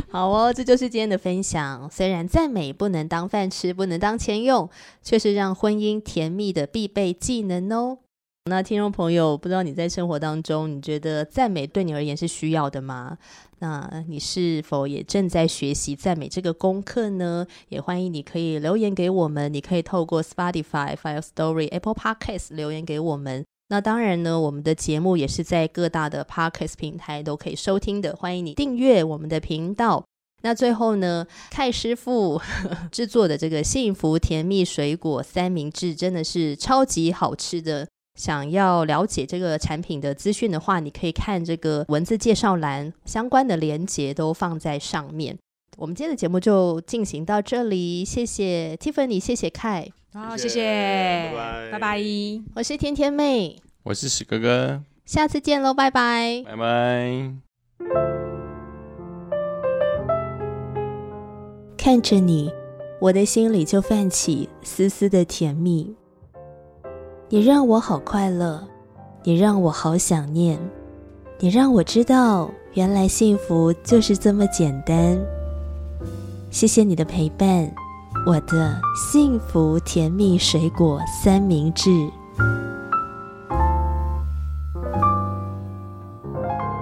[0.10, 1.88] 好哦，这就是今天的分享。
[1.92, 4.68] 虽然赞美不能当饭吃，不能当钱用，
[5.04, 8.00] 却是让婚姻甜蜜的必备技能哦。
[8.46, 13.20] 那听众朋友，不知道你在生活当中，你觉得赞美对你而言是需要的吗？
[13.60, 17.48] 那你是否也正在学习赞美这个功课呢？
[17.70, 23.46] 也欢迎你可以留言给我们，你可以透过 Spotify、Fire Story、Apple Podcast 留言给我们。
[23.70, 30.06] 那当然呢，我们的节目也是在各大的 Podcast 平台都可以收听的，欢迎你订阅我们的频道。
[30.44, 32.40] 那最后呢，蔡师傅
[32.92, 37.88] 制作的这个幸福甜蜜水果三明治真的是超级好吃的。
[38.16, 45.38] 想要了解这个产品的资讯的话，你可以看这个文字介绍栏，相关的连接都放在上面。
[45.78, 52.02] 我们今天的节目就进行到这里，谢谢 Tiffany，谢谢凯，好，谢谢谢谢，拜拜拜拜。
[52.56, 56.42] 我是甜甜妹，我是史哥哥，下次见喽，拜拜。
[56.46, 57.34] 拜拜。
[61.78, 62.50] 看着你，
[63.02, 65.94] 我的心里就泛起丝丝的甜蜜。
[67.28, 68.64] 你让我好快乐，
[69.24, 70.60] 你让我好想念，
[71.40, 75.18] 你让我知道，原来幸福就是这么简单。
[76.52, 77.68] 谢谢你的陪伴，
[78.28, 78.80] 我的
[79.12, 81.90] 幸福甜蜜水果三明治。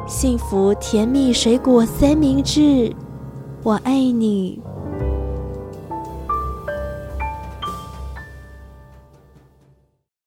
[0.05, 2.93] 幸福甜蜜水果三明治，
[3.63, 4.61] 我爱你。